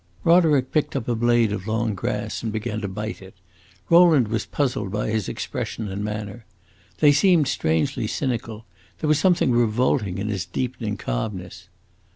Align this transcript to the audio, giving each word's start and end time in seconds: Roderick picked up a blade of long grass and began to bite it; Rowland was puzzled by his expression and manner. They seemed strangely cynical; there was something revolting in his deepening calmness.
Roderick 0.23 0.71
picked 0.71 0.95
up 0.95 1.07
a 1.07 1.13
blade 1.13 1.51
of 1.51 1.67
long 1.67 1.93
grass 1.93 2.41
and 2.41 2.51
began 2.51 2.81
to 2.81 2.87
bite 2.87 3.21
it; 3.21 3.35
Rowland 3.87 4.29
was 4.29 4.47
puzzled 4.47 4.91
by 4.91 5.11
his 5.11 5.29
expression 5.29 5.87
and 5.89 6.03
manner. 6.03 6.43
They 7.01 7.11
seemed 7.11 7.47
strangely 7.47 8.07
cynical; 8.07 8.65
there 8.99 9.07
was 9.07 9.19
something 9.19 9.51
revolting 9.51 10.17
in 10.17 10.27
his 10.29 10.43
deepening 10.47 10.97
calmness. 10.97 11.67